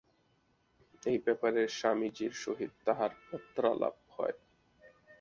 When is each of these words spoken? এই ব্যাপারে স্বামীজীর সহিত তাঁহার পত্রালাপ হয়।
এই 1.03 1.17
ব্যাপারে 1.25 1.61
স্বামীজীর 1.77 2.33
সহিত 2.43 2.71
তাঁহার 2.85 3.11
পত্রালাপ 3.27 3.95
হয়। 4.15 4.37